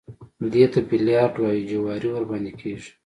دې 0.53 0.65
ته 0.73 0.79
بيليارډ 0.89 1.33
وايي 1.43 1.61
جواري 1.71 2.07
ورباندې 2.11 2.51
کېږي. 2.61 2.91